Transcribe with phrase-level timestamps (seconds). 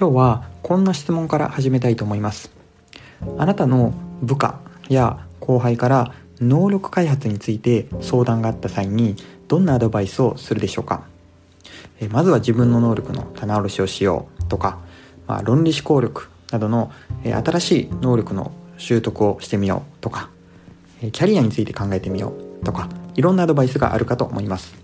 [0.00, 2.50] 今日はこんな質問から始めたいと思います。
[3.36, 4.58] あなたの部下
[4.88, 9.16] や後輩から能力開発について相談があった際に
[9.46, 11.02] どんなアドバイスをするでしょうか？
[12.00, 14.78] えまずは自分の能力の棚卸しをしようとか、
[15.26, 16.90] まあ、論理思考力などの
[17.22, 20.30] え新しい能力の習得をしてみようとか
[21.02, 22.32] えキャリアについて考えてみよ
[22.62, 24.74] うとかいろんなアドバイスがあるかと思います。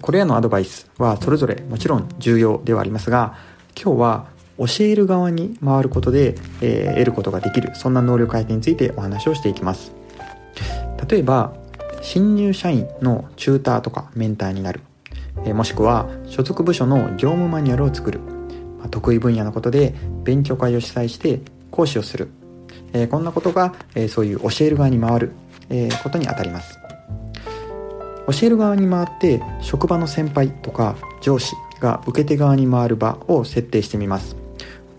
[0.00, 3.36] これらのアドバイスはそれぞれもちろん重要ではありますが
[3.76, 7.72] 今日は教える側に回ることで、えー、得ることができる。
[7.74, 9.92] そんな能力改善についてお話をしていきます。
[11.08, 11.54] 例えば
[12.02, 14.80] 新入社員のチューターとかメンターになる、
[15.44, 18.20] えー、もしくは所属部署の業務マニュアルを作る、
[18.78, 19.94] まあ、得意分野のことで
[20.24, 22.28] 勉強会を主催して講師をする、
[22.92, 25.32] えー、こんなことが、え、そういう教える側に回る、
[25.70, 26.78] え、ことにあたります。
[28.30, 34.36] 教える側に回って職場の先輩とか上司が受け手側に回る場を設定してみます。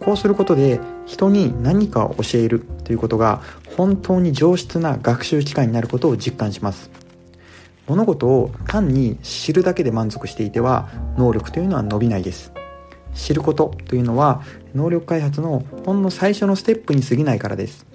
[0.09, 3.43] こうすることで人に何かを教えるということが
[3.77, 6.89] 本当に上質な学習機会になることを実感します。
[7.85, 12.51] 物事を単に知るだけで満足していては能力というのは伸びないです。
[13.13, 14.41] 知ることというのは
[14.73, 17.85] 能力開発のほんの最初のステップに過ぎないからです。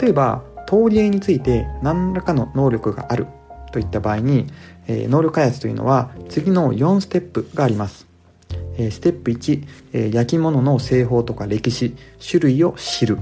[0.00, 3.26] 例えば陶芸について何らかの能力がある
[3.72, 4.46] といった場合に、
[4.86, 8.07] え、能力開発というのは次の4ステップがあります。
[8.78, 13.18] えステップ1、え焼き物の製法とか歴史種類を知る、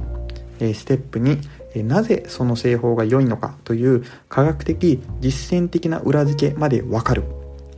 [0.60, 7.24] えステップ2、なぜその製法が良いのかという科学的実践的な裏付けまでわかる。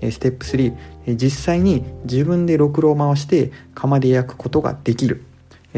[0.00, 5.24] ステップ3実際に自分でろくろを回して釜で焼くことができる。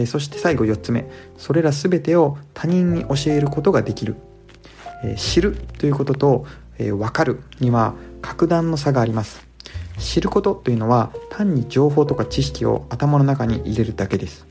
[0.06, 4.16] そして最後4つ目それら全てを他人に教えることができる。
[5.16, 6.46] 知るということと
[6.78, 9.49] 分かるには格段の差があります。
[10.00, 14.46] 知ることというのは単に情報とか知識を頭の中に入れるだけです。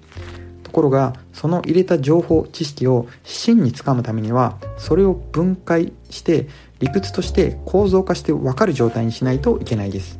[0.63, 6.47] ところがその入れた情報知識を真につかむためにはそれを分解して
[6.79, 10.19] 理屈として構造化して分かる状態にしないといけないです。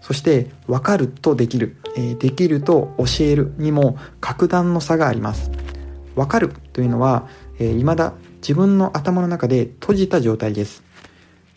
[0.00, 5.50] そして分かるとできる、えできると教えるにも格段の差があります。
[6.14, 7.28] 分かるというのは、
[7.58, 10.82] えー、未だ自分の頭の中で閉じた状態です。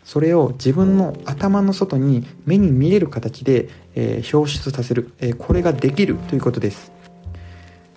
[0.04, 6.92] それを自分の頭の外に目に見える形で、えー、表出させる、えー、これができるということです。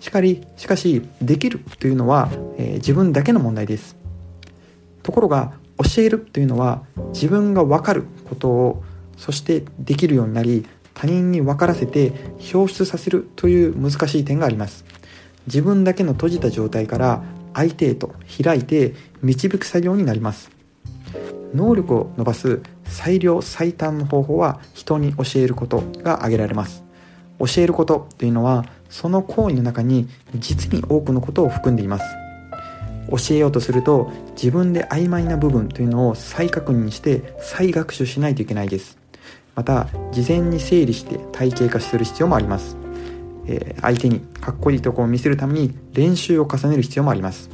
[0.00, 2.28] しかりしかしできるというのは、
[2.58, 3.96] えー、自分だけの問題です。
[5.02, 8.84] ところが教えるというのは自分が分かることを
[9.16, 12.12] そしてできるようになり他人に分からせて
[12.54, 14.84] 表出させるという難しい点があります。
[15.46, 17.22] 自分だけの閉じた状態から
[17.54, 20.55] 相手へと開いて導く作業になります。
[21.54, 26.84] 能力を伸ばす最良最短の方法は人に教えることが挙げられます。
[27.38, 32.04] 教えることというのはその行為の中に実に多くのことを含んでいます。
[33.10, 38.98] 教えようとすると自分で曖昧な部分というのを再確認して再学習しないといけないです。
[39.54, 42.76] また事前に整理して体系化する必要もあります、
[43.46, 47.48] えー、相手にかっこいいとこを見せるために練習を重ねる必要もあります。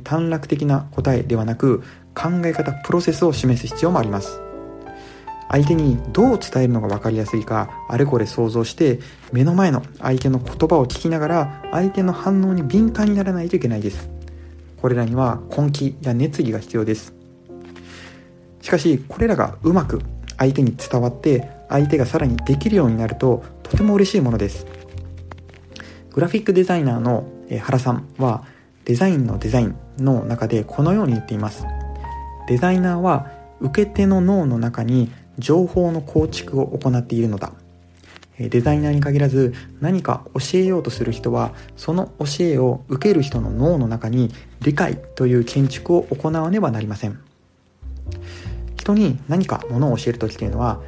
[0.00, 1.82] 短絡的な答えではなく
[2.14, 4.40] 考え方プロセスを示す必要もあります。
[5.48, 8.98] 相手にどう伝えるのが分かりやすいかあれこれ想像して
[9.30, 14.08] 目の前の相手の言葉を聞きながら相手の反応に敏感にならないといけないです。
[14.80, 17.14] これらには根気や熱意が必要です。
[18.62, 20.00] しかしこれらがうまく
[20.38, 24.66] 相手に伝わって相手がさらにできるようになるととても嬉しいものです。
[26.12, 27.28] グラフィックデザイナーの
[27.60, 28.44] 原さんは
[28.84, 31.64] デザインのデザインの中でこのように言っています。
[32.48, 33.30] デザイナーは
[33.60, 37.52] 受け手の脳の中に情報の構築を行っているのだ。
[38.38, 44.30] デザイナーに限らず何か教えようとする人はその教えを受ける人の脳の中に
[44.60, 47.18] 理解という建築を行わねばなりません。
[48.76, 50.82] 人に何かものを教える時というのは、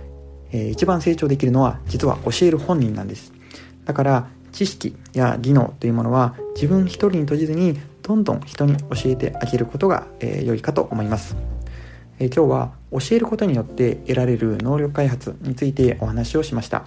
[0.53, 3.33] 一番成長できるのは実は教える本人なんです。
[3.85, 11.37] だから知識や技能というものは自分一人に閉じずにどんどん人に教えてあげることが、え良いかと思います、
[12.21, 16.85] え今日は教えることによって得られる能力開発についてお話をしました、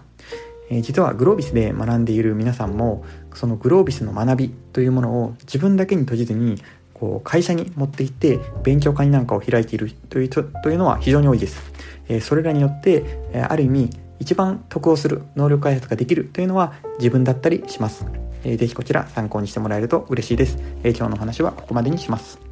[0.70, 6.56] え実はグロービスで学んでいる皆さんもそのグロービスの学びというものを自分だけに閉じずに
[6.94, 10.40] こう会社に持って行って勉強会なんかを開いているというと
[10.70, 11.74] いうのは非常に多いです。
[12.08, 13.90] えそれらによって、えある意味
[14.20, 18.06] 一番得をする能力開発ができるというのは自分だったりします。
[18.44, 20.58] えー、ぜひこちら参考にしてもらえると嬉しいです。
[20.84, 22.49] え、今日のお話はここまでにします。